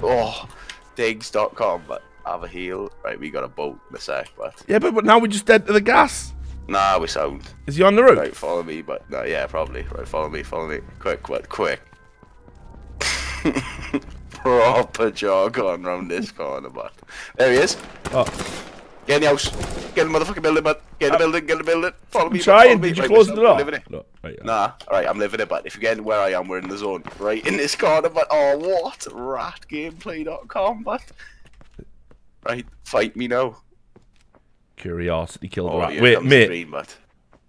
Oh, 0.00 0.48
digs.com, 0.94 1.82
but 1.88 2.04
have 2.24 2.44
a 2.44 2.48
heal. 2.48 2.92
Right, 3.02 3.18
we 3.18 3.30
got 3.30 3.42
a 3.42 3.48
boat 3.48 3.80
in 3.90 3.96
a 3.96 4.00
sec, 4.00 4.30
but 4.38 4.62
Yeah, 4.68 4.78
but, 4.78 4.94
but 4.94 5.04
now 5.04 5.18
we're 5.18 5.26
just 5.26 5.46
dead 5.46 5.66
to 5.66 5.72
the 5.72 5.80
gas. 5.80 6.33
Nah, 6.68 6.98
we 6.98 7.06
sound. 7.08 7.42
Is 7.66 7.76
he 7.76 7.82
on 7.82 7.94
the 7.94 8.02
roof? 8.02 8.18
Right, 8.18 8.34
follow 8.36 8.62
me, 8.62 8.82
but 8.82 9.08
no, 9.10 9.22
yeah, 9.24 9.46
probably. 9.46 9.82
Right, 9.82 10.06
follow 10.08 10.28
me, 10.28 10.42
follow 10.42 10.68
me. 10.68 10.78
Quick, 10.98 11.22
quick, 11.22 11.48
quick. 11.48 11.80
Proper 14.30 15.10
jog 15.10 15.58
on 15.58 15.82
round 15.82 16.10
this 16.10 16.30
corner, 16.30 16.68
but 16.70 16.92
there 17.36 17.50
he 17.52 17.58
is. 17.58 17.76
Oh, 18.12 18.24
Get 19.06 19.16
in 19.16 19.22
the 19.22 19.28
house. 19.28 19.50
Get 19.94 20.06
in 20.06 20.12
the 20.12 20.18
motherfucking 20.18 20.42
building, 20.42 20.62
but 20.62 20.82
get 20.98 21.06
in 21.08 21.12
the 21.12 21.16
uh, 21.16 21.18
building, 21.18 21.46
get 21.46 21.52
in 21.52 21.58
the 21.58 21.64
building. 21.64 21.92
Follow 22.08 22.30
me. 22.30 22.38
I'm 22.38 22.44
follow 22.44 22.62
trying. 22.62 22.80
me. 22.80 22.88
Did 22.88 22.96
you 22.96 23.02
Right, 23.02 23.10
close 23.10 23.26
the 23.26 23.34
door? 23.34 23.56
living 23.56 23.74
it. 23.74 23.82
No, 23.90 24.04
right, 24.22 24.34
yeah. 24.38 24.44
Nah, 24.44 24.72
alright, 24.88 25.06
I'm 25.06 25.18
living 25.18 25.40
it, 25.40 25.48
but 25.48 25.66
if 25.66 25.74
you 25.74 25.80
get 25.82 26.00
where 26.02 26.20
I 26.20 26.30
am, 26.30 26.48
we're 26.48 26.58
in 26.58 26.68
the 26.68 26.78
zone. 26.78 27.04
Right 27.18 27.46
in 27.46 27.56
this 27.58 27.76
corner, 27.76 28.08
but 28.08 28.26
oh, 28.30 28.56
what? 28.58 29.00
Ratgameplay.com, 29.00 30.82
but. 30.84 31.02
Right, 32.46 32.66
fight 32.84 33.14
me 33.16 33.28
now. 33.28 33.58
Curiosity 34.76 35.48
killed 35.48 35.70
Oh, 35.72 35.76
a 35.80 35.88
rat. 35.88 36.00
Wait, 36.00 36.22
mate. 36.22 36.46
Green, 36.48 36.70
but. 36.70 36.96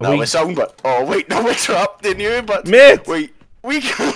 No, 0.00 0.10
we- 0.12 0.18
we're 0.18 0.26
sound, 0.26 0.56
but. 0.56 0.80
Oh, 0.84 1.04
wait, 1.04 1.28
no, 1.28 1.42
we're 1.44 1.54
trapped 1.54 2.04
in 2.06 2.18
here, 2.18 2.42
but. 2.42 2.66
Mate. 2.66 3.06
Wait, 3.06 3.32
we 3.62 3.80
can. 3.80 4.12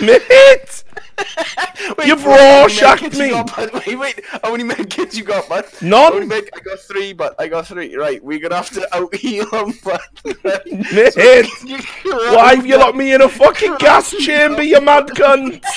Mate! 0.00 0.84
wait, 1.96 2.06
You've 2.06 2.24
wait, 2.24 2.40
how 2.40 2.66
many 2.66 2.66
Rorschached 2.66 3.02
medkits 3.02 3.14
you 3.16 3.22
me. 3.22 3.30
got. 3.30 3.86
Wait, 3.86 3.98
wait, 3.98 4.20
how 4.42 4.50
many 4.56 4.64
medkits 4.64 5.14
you 5.14 5.22
got, 5.24 5.48
bud? 5.48 5.64
None. 5.80 6.26
Med- 6.28 6.48
I 6.54 6.60
got 6.60 6.78
three, 6.80 7.12
but 7.12 7.34
I 7.38 7.46
got 7.48 7.66
three. 7.68 7.94
Right, 7.96 8.22
we're 8.22 8.38
gonna 8.40 8.56
have 8.56 8.70
to 8.70 8.94
out 8.96 9.14
heal 9.14 9.46
them, 9.50 9.72
but. 9.84 10.02
Mate! 10.92 11.14
Why 11.14 12.34
Why 12.34 12.54
have 12.56 12.66
you 12.66 12.76
locked 12.78 12.96
me 12.96 13.14
in 13.14 13.22
a 13.22 13.28
fucking 13.28 13.76
gas 13.78 14.10
chamber, 14.10 14.62
you 14.62 14.80
mad 14.80 15.06
cunt? 15.08 15.62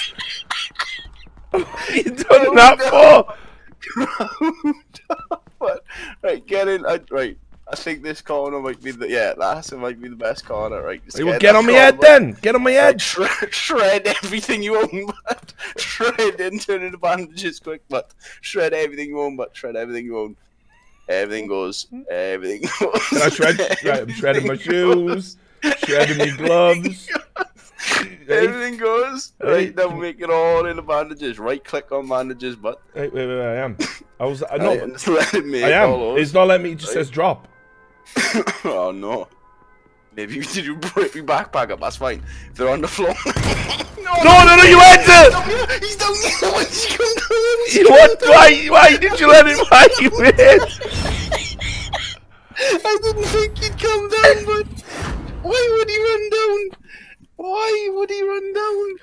You 1.94 2.04
done 2.04 2.56
that 2.56 2.80
for? 2.90 3.34
But, 5.60 5.84
right, 6.22 6.46
get 6.46 6.68
in. 6.68 6.86
I, 6.86 7.00
right, 7.10 7.38
I 7.70 7.76
think 7.76 8.02
this 8.02 8.22
corner 8.22 8.60
might 8.60 8.82
be 8.82 8.92
the 8.92 9.10
yeah. 9.10 9.32
It 9.32 9.78
might 9.78 10.02
be 10.02 10.08
the 10.08 10.16
best 10.16 10.46
corner. 10.46 10.82
Right, 10.82 11.04
just 11.04 11.22
well, 11.22 11.34
in 11.34 11.40
get 11.40 11.56
on 11.56 11.66
my 11.66 11.74
head 11.74 12.00
then. 12.00 12.32
Get 12.42 12.56
on 12.56 12.64
my 12.64 12.72
head. 12.72 13.02
shred, 13.02 13.30
shred 13.54 14.08
everything 14.08 14.64
you 14.64 14.78
own, 14.78 15.12
but 15.26 15.54
shred 15.78 16.40
and 16.40 16.62
turn 16.62 16.84
into 16.84 16.98
bandages 16.98 17.60
quick, 17.60 17.82
but 17.90 18.12
shred 18.42 18.74
everything 18.74 19.10
you 19.10 19.20
own, 19.20 19.36
but 19.36 19.56
shred 19.56 19.76
everything 19.76 20.06
you 20.06 20.18
own. 20.18 20.36
Everything 21.10 21.48
goes. 21.48 21.88
Everything 22.10 22.62
goes. 22.80 23.08
Can 23.10 23.22
I 23.22 23.30
shred? 23.30 23.60
Right, 23.60 24.02
I'm 24.02 24.10
shredding 24.12 24.48
my 24.48 24.58
shoes. 24.58 25.38
Shredding 25.80 26.18
my 26.18 26.38
gloves. 26.38 27.10
Everything 28.30 28.78
goes. 28.78 29.34
Right. 29.42 29.52
Right, 29.52 29.76
now 29.76 29.90
make 29.96 30.20
it 30.22 30.30
all 30.30 30.66
in 30.66 30.76
the 30.76 30.82
bandages. 30.82 31.40
Right 31.40 31.64
click 31.64 31.92
on 31.92 32.08
bandages, 32.10 32.56
but 32.56 32.82
Wait, 32.96 33.14
wait, 33.14 33.28
wait, 33.28 33.42
I 33.42 33.56
am. 33.56 33.78
I 34.20 34.26
was. 34.26 34.44
I 34.44 34.48
I 34.56 34.58
know. 34.58 34.72
it 34.74 34.82
I 35.64 35.72
am. 35.72 36.18
It's 36.18 36.34
not 36.34 36.48
letting 36.48 36.64
me. 36.64 36.72
It 36.72 36.76
just 36.80 36.96
Right. 36.96 37.06
says 37.06 37.10
drop. 37.10 37.48
oh 38.66 38.92
no. 38.94 39.28
Maybe 40.16 40.34
you 40.36 40.44
did 40.44 40.66
you 40.66 40.76
break 40.78 41.14
your 41.14 41.24
backpack 41.26 41.70
up, 41.70 41.80
that's 41.80 41.98
fine. 41.98 42.24
If 42.50 42.56
they're 42.56 42.70
on 42.70 42.82
the 42.82 42.88
floor. 42.88 43.10
no, 44.04 44.14
No, 44.24 44.44
no, 44.46 44.56
no, 44.56 44.64
you 44.64 44.80
enter! 44.82 45.80
He's 45.80 45.96
down 45.96 46.16
here. 46.16 46.50
Why 46.52 46.64
did 46.64 46.90
you 46.90 46.98
come 46.98 47.86
down? 47.86 47.92
What? 47.92 48.22
Why? 48.24 48.68
Why 48.68 48.98
did 48.98 49.20
you 49.20 49.28
let 49.28 49.46
him? 49.46 49.58
Why 49.70 49.88
you? 50.00 50.10
I 52.60 52.98
didn't 53.04 53.24
think 53.26 53.58
he'd 53.60 53.78
come 53.80 54.10
down, 54.10 54.46
but 54.46 54.66
why 55.44 55.76
would 55.78 55.90
he 55.90 55.98
run 56.00 56.30
down? 56.32 56.70
Why 57.38 57.90
would 57.94 58.10
he 58.10 58.22
run 58.22 58.54
down? 58.54 58.96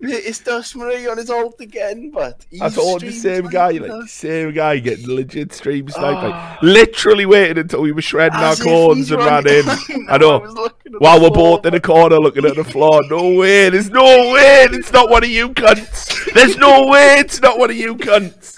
It's 0.00 0.40
Dust 0.40 0.76
Marie 0.76 1.06
on 1.06 1.16
his 1.16 1.30
alt 1.30 1.60
again, 1.60 2.10
but 2.10 2.44
I 2.60 2.68
told 2.68 3.00
the 3.00 3.12
same 3.12 3.46
guy, 3.46 3.70
like 3.70 3.90
us. 3.90 4.10
same 4.10 4.52
guy 4.52 4.78
getting 4.78 5.06
legit 5.08 5.52
stream 5.52 5.86
ah. 5.90 5.92
sniping. 5.92 6.30
Like, 6.30 6.62
literally 6.62 7.26
waited 7.26 7.58
until 7.58 7.80
we 7.80 7.92
were 7.92 8.02
shredding 8.02 8.38
our 8.38 8.52
As 8.52 8.62
corns 8.62 9.10
and 9.10 9.22
ran 9.22 9.46
in. 9.46 9.64
I 9.68 9.76
know, 9.78 10.06
I 10.08 10.18
know. 10.18 10.38
was 10.40 10.52
looking 10.52 10.94
at 10.94 11.00
While 11.00 11.22
we're 11.22 11.30
floor, 11.30 11.58
both 11.58 11.66
in 11.66 11.72
the 11.72 11.80
corner 11.80 12.18
looking 12.18 12.44
at 12.44 12.56
the 12.56 12.64
floor. 12.64 13.02
No 13.08 13.34
way. 13.34 13.70
There's 13.70 13.90
no 13.90 14.32
way. 14.32 14.66
It's 14.72 14.92
not 14.92 15.08
one 15.08 15.24
of 15.24 15.30
you 15.30 15.50
cunts. 15.50 16.32
There's 16.34 16.56
no 16.56 16.88
way. 16.88 17.20
It's 17.20 17.40
not 17.40 17.58
one 17.58 17.70
of 17.70 17.76
you 17.76 17.96
cunts. 17.96 18.56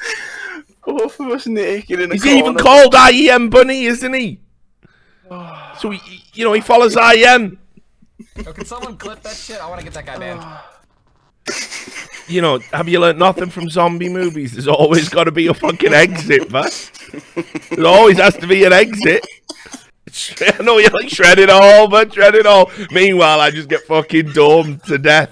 Both 0.85 1.21
of 1.21 1.29
us 1.29 1.47
naked 1.47 2.01
in 2.01 2.09
the 2.09 2.15
He's 2.15 2.25
corner. 2.25 2.39
even 2.39 2.55
called 2.55 2.93
IEM 2.95 3.51
Bunny, 3.51 3.85
isn't 3.85 4.13
he? 4.13 4.41
So 5.79 5.91
he, 5.91 6.25
you 6.33 6.43
know, 6.43 6.55
he 6.55 6.63
follows 6.63 6.97
IEM. 6.97 7.59
Yo, 8.37 8.53
can 8.53 8.65
someone 8.65 8.97
clip 8.97 9.23
that 9.23 9.37
shit? 9.37 9.61
I 9.61 9.69
want 9.69 9.81
to 9.81 9.85
get 9.85 9.95
that 9.95 10.07
guy 10.07 10.19
banned. 10.19 10.45
You 12.29 12.41
know, 12.41 12.59
have 12.73 12.89
you 12.89 12.99
learnt 12.99 13.19
nothing 13.19 13.51
from 13.51 13.71
zombie 13.71 14.09
movies? 14.09 14.53
There's 14.53 14.67
always 14.67 15.09
got 15.09 15.25
to 15.25 15.31
be 15.31 15.47
a 15.47 15.55
fucking 15.55 15.95
exit, 15.95 16.51
man. 16.51 16.69
There 17.71 17.87
always 17.87 18.19
has 18.19 18.37
to 18.39 18.49
be 18.49 18.65
an 18.65 18.73
exit. 18.73 19.25
I 20.59 20.63
know 20.65 20.79
you're 20.79 20.91
like 20.91 21.09
shredding 21.09 21.51
all, 21.51 21.87
but 21.87 22.13
shredding 22.13 22.45
all. 22.47 22.73
Meanwhile, 22.91 23.41
I 23.41 23.53
just 23.53 23.69
get 23.69 23.83
fucking 23.83 24.33
domed 24.33 24.83
to 24.85 24.99
death 24.99 25.31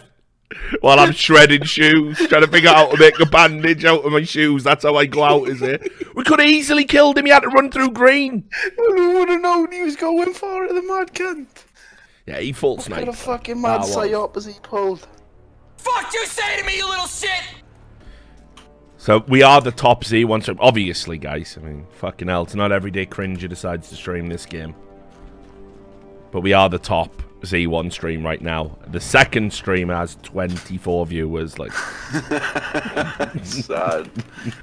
while 0.82 1.00
I'm 1.00 1.10
shredding 1.10 1.64
shoes, 1.64 2.16
trying 2.28 2.42
to 2.42 2.48
figure 2.48 2.70
out 2.70 2.76
how 2.76 2.90
to 2.92 2.98
make 2.98 3.18
a 3.18 3.26
bandage 3.26 3.84
out 3.84 4.04
of 4.04 4.12
my 4.12 4.22
shoes. 4.22 4.62
That's 4.62 4.84
how 4.84 4.94
I 4.94 5.06
go 5.06 5.24
out, 5.24 5.48
is 5.48 5.62
it? 5.62 5.82
We 6.14 6.22
could 6.22 6.38
have 6.38 6.48
easily 6.48 6.84
killed 6.84 7.18
him. 7.18 7.26
He 7.26 7.32
had 7.32 7.40
to 7.40 7.48
run 7.48 7.72
through 7.72 7.90
green. 7.90 8.48
Who 8.76 9.14
would 9.14 9.30
have 9.30 9.40
known 9.40 9.72
he 9.72 9.82
was 9.82 9.96
going 9.96 10.32
for 10.32 10.64
it, 10.64 10.74
the 10.74 10.82
mad 10.82 11.12
cunt? 11.12 11.64
Yeah, 12.26 12.40
he 12.40 12.52
full 12.52 12.76
What 12.76 12.84
snipe. 12.86 13.06
a 13.08 13.12
fucking 13.12 13.60
mad 13.60 13.80
well. 13.82 13.88
psyop 13.98 14.36
as 14.36 14.46
he 14.46 14.54
pulled. 14.62 15.06
Fuck 15.76 16.12
you 16.14 16.24
say 16.26 16.58
to 16.60 16.64
me, 16.66 16.76
you 16.78 16.88
little 16.88 17.06
shit! 17.06 17.28
So 18.96 19.18
we 19.28 19.42
are 19.42 19.60
the 19.60 19.70
top 19.72 20.02
Z1 20.04 20.40
stream. 20.42 20.56
Obviously, 20.60 21.18
guys. 21.18 21.58
I 21.60 21.64
mean, 21.64 21.86
fucking 21.98 22.28
hell. 22.28 22.44
It's 22.44 22.54
not 22.54 22.72
every 22.72 22.90
day 22.90 23.04
Crinja 23.04 23.46
decides 23.48 23.90
to 23.90 23.96
stream 23.96 24.28
this 24.28 24.46
game. 24.46 24.74
But 26.32 26.40
we 26.40 26.54
are 26.54 26.70
the 26.70 26.78
top 26.78 27.22
Z1 27.42 27.92
stream 27.92 28.24
right 28.24 28.40
now. 28.40 28.78
The 28.88 29.00
second 29.00 29.52
stream 29.52 29.90
has 29.90 30.16
24 30.22 31.04
viewers. 31.06 31.58
Like, 31.58 31.72
Sad. 33.44 34.10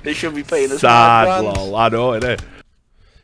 they 0.04 0.14
should 0.14 0.34
be 0.34 0.42
paying 0.44 0.72
us 0.72 0.82
sad, 0.82 1.28
mad 1.28 1.58
lol. 1.58 1.76
I 1.76 1.90
know, 1.90 2.10
innit? 2.20 2.42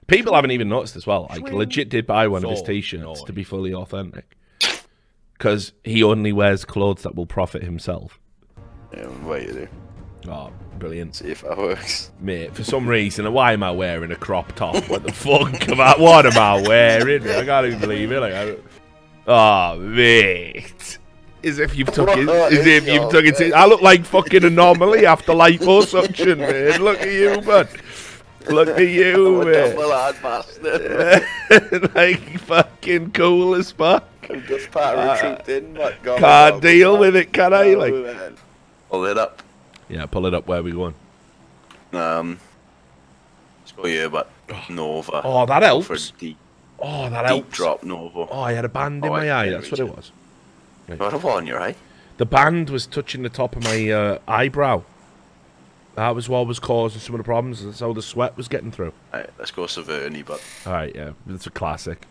People 0.07 0.33
haven't 0.33 0.51
even 0.51 0.69
noticed 0.69 0.95
as 0.95 1.05
well. 1.05 1.27
I 1.29 1.37
legit 1.37 1.89
did 1.89 2.07
buy 2.07 2.27
one 2.27 2.43
of 2.43 2.49
his 2.49 2.61
t-shirts 2.61 3.23
to 3.23 3.33
be 3.33 3.43
fully 3.43 3.73
authentic. 3.73 4.35
Because 5.33 5.73
he 5.83 6.01
only 6.01 6.31
wears 6.33 6.65
clothes 6.65 7.03
that 7.03 7.13
will 7.13 7.27
profit 7.27 7.61
himself. 7.61 8.19
Yeah, 8.93 9.09
you 9.37 9.51
there. 9.51 9.69
Oh, 10.29 10.51
brilliant. 10.79 11.15
See 11.15 11.27
if 11.27 11.41
that 11.41 11.57
works. 11.57 12.11
Mate, 12.19 12.55
for 12.55 12.63
some 12.63 12.87
reason, 12.87 13.31
why 13.31 13.53
am 13.53 13.63
I 13.63 13.71
wearing 13.71 14.11
a 14.11 14.15
crop 14.15 14.53
top? 14.53 14.75
What 14.89 15.03
the 15.03 15.11
fuck 15.11 15.69
am 15.69 15.79
I? 15.79 15.93
What 15.97 16.25
am 16.25 16.37
I 16.37 16.67
wearing? 16.67 17.21
I 17.29 17.45
can't 17.45 17.67
even 17.67 17.79
believe 17.79 18.11
it. 18.11 18.19
Like, 18.19 18.33
I, 18.33 18.55
oh, 19.27 19.79
mate. 19.79 20.97
As 21.43 21.59
if 21.59 21.77
you've 21.77 21.91
took 21.91 22.09
it. 22.09 22.27
As 22.27 22.53
is 22.53 22.65
if 22.65 22.87
you've 22.87 23.11
took 23.11 23.25
it. 23.25 23.53
I 23.53 23.65
look 23.65 23.81
like 23.81 24.03
fucking 24.05 24.43
anomaly 24.43 25.05
after 25.05 25.33
liposuction, 25.33 26.39
man. 26.39 26.81
Look 26.81 26.99
at 27.01 27.11
you, 27.11 27.39
man. 27.41 27.67
Look 28.49 28.69
at 28.69 28.79
you, 28.87 29.41
I'm 29.41 29.47
a 29.47 29.51
man. 29.51 29.75
double 29.75 29.91
hard 29.91 30.15
bastard. 30.21 31.23
like 31.95 32.39
fucking 32.41 33.11
cool 33.11 33.55
as 33.55 33.71
fuck. 33.71 34.07
I'm 34.29 34.43
just 34.45 34.71
part 34.71 34.97
recruiting, 35.23 35.73
but 35.73 36.01
God, 36.03 36.19
Can't 36.19 36.53
God, 36.55 36.61
deal 36.61 36.93
God. 36.93 36.99
with 36.99 37.15
it, 37.15 37.31
can 37.33 37.53
I? 37.53 37.73
Oh, 37.73 37.77
Like, 37.79 37.93
man. 37.93 38.35
Pull 38.89 39.05
it 39.05 39.17
up. 39.17 39.41
yeah, 39.89 40.05
pull 40.05 40.25
it 40.25 40.33
up. 40.33 40.47
Where 40.47 40.61
we 40.63 40.71
going? 40.71 40.93
Um, 41.93 42.39
let's 43.61 43.71
go 43.73 43.83
here, 43.85 44.09
but 44.09 44.29
Nova. 44.69 45.21
Oh, 45.23 45.45
that 45.45 45.59
For 45.59 45.65
helps. 45.65 46.11
deep, 46.11 46.37
Oh, 46.79 47.09
that 47.09 47.21
deep 47.23 47.27
helps. 47.43 47.55
drop 47.57 47.83
Nova. 47.83 48.27
Oh, 48.29 48.41
I 48.41 48.53
had 48.53 48.65
a 48.65 48.69
band 48.69 49.03
in 49.05 49.09
Oh, 49.11 49.13
my 49.13 49.29
I- 49.29 49.43
eye. 49.45 49.49
That's 49.49 49.71
what 49.71 49.79
it 49.79 49.83
reach 49.83 49.91
it. 49.91 49.95
was. 49.95 50.11
What 50.99 51.13
a 51.13 51.17
one, 51.17 51.45
you're 51.47 51.59
right. 51.59 51.77
The 52.17 52.25
band 52.25 52.69
was 52.69 52.85
touching 52.87 53.23
the 53.23 53.29
top 53.29 53.55
of 53.55 53.63
my 53.63 53.89
uh, 53.91 54.19
eyebrow. 54.27 54.83
That 55.97 56.13
was 56.13 56.29
what 56.29 56.45
was 56.45 56.59
causing 56.59 57.01
some 57.01 57.15
of 57.15 57.17
the 57.17 57.23
problems. 57.23 57.65
That's 57.65 57.79
how 57.79 57.91
the 57.91 58.03
sweat 58.03 58.37
was 58.37 58.47
getting 58.47 58.71
through. 58.71 58.93
Alright, 59.11 59.31
let's 59.39 59.49
go 59.49 59.63
Saverny, 59.63 60.23
but 60.23 60.43
All 60.67 60.73
right, 60.73 60.95
yeah, 60.95 61.13
it's 61.27 61.47
a 61.47 61.49
classic. 61.49 62.05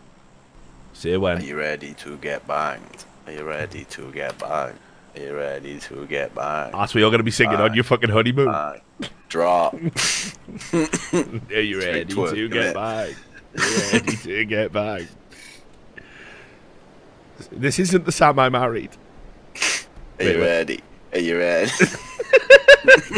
See 0.91 1.11
you 1.11 1.15
are 1.15 1.19
when. 1.19 1.41
you 1.41 1.57
ready 1.57 1.93
to 1.93 2.17
get 2.17 2.45
banged? 2.45 3.05
Are 3.25 3.31
you 3.31 3.45
ready 3.45 3.85
to 3.85 4.11
get 4.11 4.37
banged? 4.39 4.77
Are 5.15 5.21
you 5.21 5.33
ready 5.33 5.79
to 5.79 6.05
get 6.05 6.35
banged? 6.35 6.73
That's 6.73 6.93
what 6.93 6.99
you're 6.99 7.11
gonna 7.11 7.23
be 7.23 7.31
singing 7.31 7.61
on 7.61 7.73
your 7.75 7.85
fucking 7.85 8.09
honeymoon. 8.09 8.51
Bang. 8.51 8.81
Drop. 9.29 9.73
Are 10.73 11.61
you 11.61 11.79
ready 11.79 12.13
to 12.13 12.49
get 12.49 12.73
banged? 12.73 13.15
Are 13.57 13.65
you 13.65 13.91
ready 13.93 14.17
to 14.17 14.45
get 14.45 14.73
banged? 14.73 15.07
This 17.53 17.79
isn't 17.79 18.03
the 18.03 18.11
Sam 18.11 18.37
I 18.37 18.49
married. 18.49 18.91
Are 19.55 19.61
Wait, 20.19 20.35
you 20.35 20.41
ready? 20.41 20.81
Are 21.13 21.19
you 21.19 21.37
ready? 21.37 21.71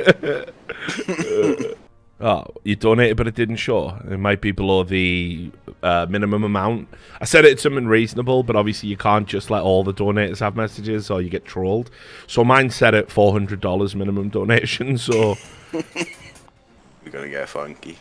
Oh, 2.22 2.44
you 2.64 2.76
donated, 2.76 3.16
but 3.16 3.26
it 3.26 3.34
didn't 3.34 3.56
show. 3.56 3.96
It 4.10 4.18
might 4.18 4.42
be 4.42 4.52
below 4.52 4.82
the 4.82 5.50
uh, 5.82 6.06
minimum 6.10 6.44
amount. 6.44 6.88
I 7.18 7.24
said 7.24 7.46
it's 7.46 7.62
something 7.62 7.86
reasonable, 7.86 8.42
but 8.42 8.56
obviously 8.56 8.90
you 8.90 8.98
can't 8.98 9.26
just 9.26 9.48
let 9.48 9.62
all 9.62 9.84
the 9.84 9.94
donators 9.94 10.40
have 10.40 10.54
messages, 10.54 11.10
or 11.10 11.22
you 11.22 11.30
get 11.30 11.46
trolled. 11.46 11.90
So 12.26 12.44
mine 12.44 12.68
set 12.68 12.92
at 12.92 13.10
four 13.10 13.32
hundred 13.32 13.62
dollars 13.62 13.96
minimum 13.96 14.28
donation. 14.28 14.98
So 14.98 15.36
We're 15.72 17.10
gonna 17.10 17.30
get 17.30 17.48
funky. 17.48 17.96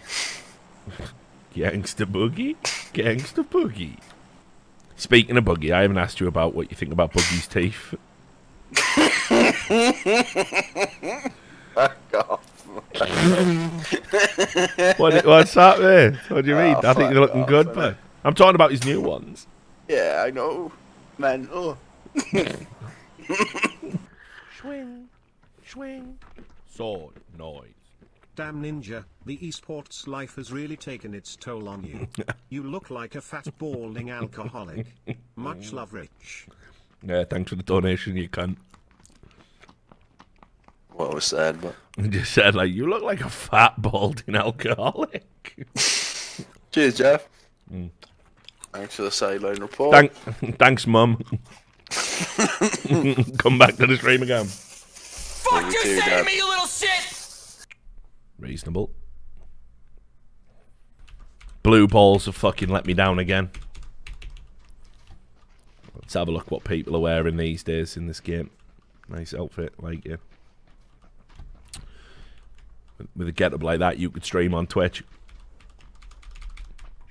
gangster 1.54 2.06
boogie, 2.06 2.58
gangster 2.92 3.44
boogie. 3.44 4.00
Speaking 4.98 5.38
of 5.38 5.46
boogie, 5.46 5.72
I 5.72 5.84
haven't 5.84 5.98
asked 5.98 6.20
you 6.20 6.28
about 6.28 6.54
what 6.54 6.70
you 6.70 6.76
think 6.76 6.92
about 6.92 7.14
Boogie's 7.14 7.48
teeth. 7.48 7.96
Fuck 11.80 12.30
off. 12.30 12.46
What, 15.00 15.26
what's 15.26 15.58
up 15.58 15.80
man? 15.80 16.20
What 16.28 16.44
do 16.44 16.52
you 16.52 16.58
oh, 16.58 16.64
mean? 16.64 16.76
Oh, 16.84 16.90
I 16.90 16.94
think 16.94 17.12
they're 17.12 17.22
looking 17.22 17.42
fuck 17.42 17.50
good, 17.50 17.74
but 17.74 17.98
I'm 18.24 18.34
talking 18.34 18.56
about 18.56 18.72
his 18.72 18.86
new 18.86 19.02
ones. 19.02 19.48
Yeah, 19.88 20.24
I 20.26 20.32
know. 20.32 20.72
Mental. 21.18 21.78
Oh. 22.14 22.46
Swing. 24.60 25.10
Swing. 25.66 26.18
Sword. 26.70 27.16
Noise. 27.38 27.66
Damn 28.36 28.64
ninja, 28.64 29.04
the 29.26 29.38
esports 29.38 30.08
life 30.08 30.36
has 30.36 30.52
really 30.52 30.78
taken 30.78 31.14
its 31.14 31.36
toll 31.36 31.68
on 31.68 31.84
you. 31.84 32.08
you 32.50 32.64
look 32.64 32.90
like 32.90 33.16
a 33.16 33.22
fat 33.22 33.48
balding 33.58 34.12
alcoholic. 34.12 34.88
Much 35.36 35.74
love, 35.74 35.94
Rich. 35.94 36.48
Yeah, 37.04 37.24
thanks 37.24 37.50
for 37.50 37.56
the 37.56 37.64
donation, 37.64 38.18
you 38.18 38.30
cunt. 38.30 38.58
What 41.00 41.14
was 41.14 41.24
said, 41.24 41.62
but 41.62 41.76
He 41.96 42.10
just 42.10 42.34
said, 42.34 42.56
like, 42.56 42.74
you 42.74 42.90
look 42.90 43.04
like 43.04 43.22
a 43.22 43.30
fat, 43.30 43.82
balding 43.82 44.36
alcoholic. 44.36 45.66
cheers, 46.72 46.98
Jeff. 46.98 47.26
Mm. 47.74 47.90
Thanks 48.74 48.96
for 48.96 49.04
the 49.04 49.12
sideline 49.12 49.62
report. 49.62 49.94
Thank, 49.94 50.58
thanks, 50.58 50.86
mum. 50.86 51.24
Come 53.38 53.58
back 53.58 53.78
to 53.78 53.88
the 53.88 53.96
stream 53.96 54.24
again. 54.24 54.46
Fuck 54.48 55.62
you 55.62 55.68
you, 55.72 55.84
too, 55.84 56.00
say 56.02 56.10
Dad. 56.10 56.20
to 56.20 56.26
me, 56.26 56.36
you 56.36 56.50
little 56.50 56.68
shit! 56.68 57.66
Reasonable. 58.38 58.92
Blue 61.64 61.88
balls 61.88 62.26
have 62.26 62.36
fucking 62.36 62.68
let 62.68 62.86
me 62.86 62.94
down 62.94 63.20
again. 63.20 63.52
Let's 65.96 66.14
have 66.16 66.28
a 66.28 66.32
look 66.32 66.52
what 66.52 66.66
people 66.66 66.94
are 66.98 67.00
wearing 67.00 67.38
these 67.38 67.64
days 67.64 67.96
in 67.96 68.08
this 68.08 68.20
game. 68.20 68.50
Nice 69.08 69.34
outfit, 69.34 69.74
like 69.82 70.06
it. 70.06 70.20
With 73.16 73.28
a 73.28 73.32
get 73.32 73.54
up 73.54 73.64
like 73.64 73.80
that, 73.80 73.98
you 73.98 74.10
could 74.10 74.26
stream 74.26 74.54
on 74.54 74.68
Twitch. 74.68 75.04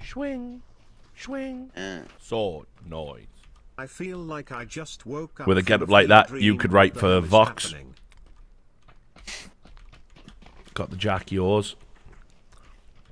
Swing. 0.05 0.63
Swing. 1.17 1.71
Yeah. 1.77 2.03
Sword. 2.19 2.67
Noise. 2.87 3.27
I 3.77 3.87
feel 3.87 4.19
like 4.19 4.51
I 4.51 4.65
just 4.65 5.07
woke 5.07 5.41
up. 5.41 5.47
With 5.47 5.59
a 5.59 5.63
from 5.63 5.67
getup 5.67 5.89
like 5.89 6.09
that, 6.09 6.41
you 6.41 6.57
could 6.57 6.73
write 6.73 6.95
for 6.95 7.07
the 7.07 7.15
hell 7.15 7.25
is 7.25 7.31
Vox. 7.31 7.65
happening? 7.71 7.95
Got 10.75 10.91
the 10.91 10.97
Jack 10.97 11.31
yours. 11.31 11.77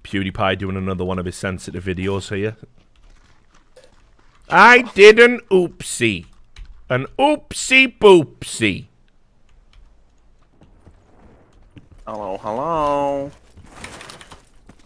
PewDiePie 0.02 0.58
doing 0.58 0.76
another 0.76 1.04
one 1.04 1.18
of 1.18 1.26
his 1.26 1.36
sensitive 1.36 1.84
videos 1.84 2.34
here. 2.34 2.56
I 4.48 4.82
did 4.94 5.18
an 5.18 5.40
oopsie. 5.50 6.26
An 6.88 7.06
oopsie 7.18 7.98
boopsie. 7.98 8.86
Hello, 12.06 12.38
hello. 12.40 13.32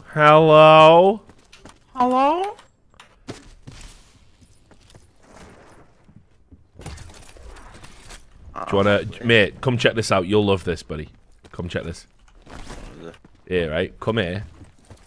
Hello? 0.07 1.21
Hello? 1.95 2.57
Do 8.55 8.61
you 8.71 8.77
wanna, 8.77 9.05
mate? 9.23 9.61
Come 9.61 9.77
check 9.77 9.95
this 9.95 10.11
out. 10.11 10.27
You'll 10.27 10.47
love 10.47 10.65
this, 10.65 10.83
buddy. 10.83 11.11
Come 11.53 11.69
check 11.69 11.85
this. 11.85 12.07
Here, 13.47 13.71
right? 13.71 14.01
Come 14.01 14.17
here. 14.17 14.47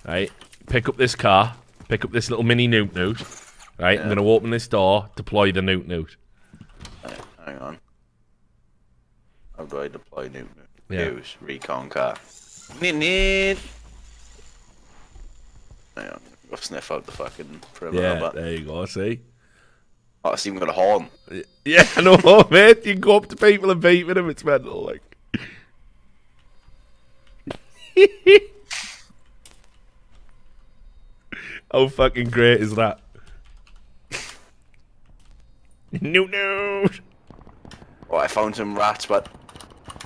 Right? 0.06 0.32
Pick 0.67 0.88
up 0.88 0.97
this 0.97 1.15
car. 1.15 1.56
Pick 1.88 2.06
up 2.06 2.12
this 2.12 2.30
little 2.30 2.43
mini 2.43 2.67
newt 2.67 2.93
newt. 2.93 3.23
Right? 3.80 3.99
I'm 3.99 4.08
gonna 4.08 4.23
open 4.23 4.52
this 4.52 4.67
door. 4.67 5.10
Deploy 5.15 5.52
the 5.52 5.63
newt 5.63 5.88
newt. 5.88 6.15
Hang 7.43 7.58
on. 7.58 7.80
How 9.58 9.65
do 9.65 9.82
I 9.82 9.88
deploy 9.88 10.28
new 10.28 10.47
Yeah. 10.93 11.06
Use 11.06 11.36
recon 11.41 11.89
car. 11.89 12.15
Need. 12.79 13.58
Hang 15.97 16.10
on. 16.10 16.21
Go 16.49 16.56
sniff 16.58 16.91
out 16.91 17.06
the 17.06 17.12
fucking 17.12 17.62
perimeter. 17.73 18.03
Yeah, 18.03 18.19
but 18.19 18.36
there 18.36 18.53
you 18.53 18.65
go. 18.65 18.86
See? 18.86 19.21
oh, 20.23 20.34
it's 20.34 20.45
even 20.45 20.60
got 20.60 20.69
a 20.69 20.73
horn. 20.73 21.10
Yeah, 21.65 21.88
I 21.95 22.01
know, 22.01 22.17
mate. 22.51 22.86
You 22.86 22.91
can 22.93 22.99
go 22.99 23.15
up 23.15 23.27
to 23.29 23.38
people 23.38 23.71
and 23.71 23.82
beat 23.82 24.06
with 24.06 24.17
them. 24.17 24.29
It's 24.29 24.43
mental, 24.43 24.84
like. 24.84 25.01
How 31.71 31.88
fucking 31.88 32.29
great 32.32 32.60
is 32.60 32.75
that? 32.75 32.99
no, 36.01 36.25
no. 36.25 36.86
Oh, 38.10 38.17
I 38.17 38.27
found 38.27 38.58
some 38.58 38.77
rats, 38.77 39.06
but 39.06 39.29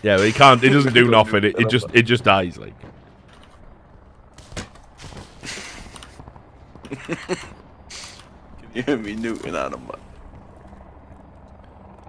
Yeah, 0.07 0.15
but 0.15 0.25
he 0.25 0.31
can't. 0.31 0.63
It 0.63 0.69
doesn't 0.69 0.93
do 0.93 1.09
nothing. 1.09 1.43
It, 1.43 1.59
it 1.59 1.69
just, 1.69 1.87
it 1.91 2.03
just 2.03 2.23
dies. 2.23 2.57
Like. 2.57 2.73
can 6.87 7.37
you 8.73 8.83
hear 8.83 8.97
me 8.97 9.15
newting 9.15 9.53
at 9.53 9.71
them? 9.71 9.91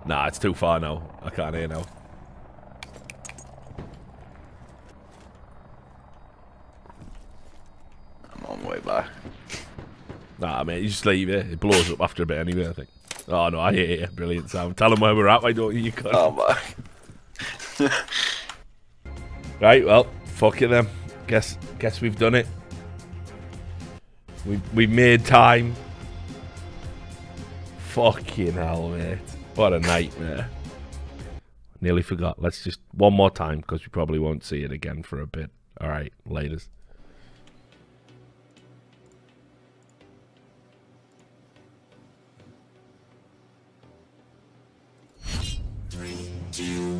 Nah, 0.07 0.29
it's 0.29 0.39
too 0.39 0.55
far 0.55 0.79
now. 0.79 1.11
I 1.25 1.31
can't 1.31 1.57
hear 1.57 1.67
now. 1.67 1.83
I'm 8.33 8.47
on 8.47 8.63
my 8.63 8.71
way 8.71 8.79
back. 8.79 9.09
Nah, 10.39 10.63
mate, 10.63 10.85
you 10.85 10.89
just 10.89 11.05
leave 11.05 11.29
it. 11.31 11.51
It 11.51 11.59
blows 11.59 11.91
up 11.91 12.01
after 12.01 12.23
a 12.23 12.27
bit 12.27 12.39
anyway. 12.39 12.69
I 12.69 12.75
think. 12.75 12.91
Oh 13.27 13.49
no, 13.49 13.59
I 13.59 13.73
hear 13.73 14.05
it. 14.05 14.15
Brilliant 14.15 14.51
sound. 14.51 14.77
Tell 14.77 14.91
them 14.91 15.01
where 15.01 15.17
we're 15.17 15.27
at. 15.27 15.43
Why 15.43 15.51
don't 15.51 15.75
you? 15.75 15.81
You 15.81 15.91
cunt. 15.91 16.15
I'm 16.15 16.37
back. 16.37 16.77
Right, 19.61 19.85
well, 19.85 20.07
fuck 20.25 20.63
it 20.63 20.69
then. 20.69 20.87
Guess 21.27 21.59
guess 21.81 22.01
we've 22.01 22.17
done 22.17 22.37
it. 22.37 22.47
We 24.47 24.61
we 24.73 24.87
made 24.87 25.25
time. 25.25 25.75
Fucking 27.89 28.53
hell, 28.53 28.91
mate. 28.91 29.19
What 29.57 29.73
a 29.73 29.81
nightmare. 29.81 30.49
Nearly 31.81 32.03
forgot. 32.03 32.41
Let's 32.41 32.63
just 32.63 32.79
one 32.93 33.15
more 33.15 33.31
time 33.31 33.59
because 33.59 33.83
we 33.83 33.89
probably 33.89 34.21
won't 34.21 34.45
see 34.45 34.63
it 34.63 34.71
again 34.71 35.03
for 35.03 35.21
a 35.21 35.27
bit. 35.27 35.51
All 35.81 35.89
right, 35.89 36.13
laters. 36.29 36.69
Three, 45.91 46.31
two, 46.53 46.98